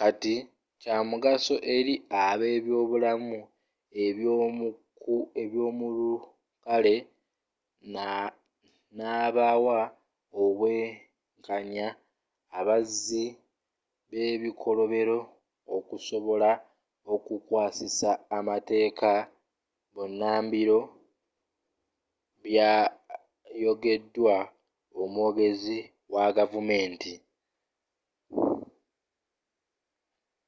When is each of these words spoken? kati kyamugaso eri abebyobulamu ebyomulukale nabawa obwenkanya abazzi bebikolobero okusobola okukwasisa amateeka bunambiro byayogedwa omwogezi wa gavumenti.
kati 0.00 0.34
kyamugaso 0.80 1.54
eri 1.74 1.94
abebyobulamu 2.24 3.38
ebyomulukale 5.44 6.96
nabawa 8.98 9.80
obwenkanya 10.42 11.86
abazzi 12.58 13.24
bebikolobero 14.10 15.18
okusobola 15.76 16.50
okukwasisa 17.14 18.10
amateeka 18.38 19.12
bunambiro 19.94 20.80
byayogedwa 22.44 24.34
omwogezi 25.00 25.78
wa 26.12 26.24
gavumenti. 26.36 27.14